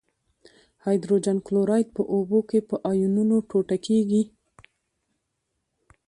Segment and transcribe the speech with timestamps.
[0.83, 4.23] هایدروجن کلوراید په اوبو کې په آیونونو ټوټه کیږي.